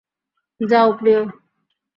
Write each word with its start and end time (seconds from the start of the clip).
যাও, 0.61 0.89
প্রিয়! 0.93 1.21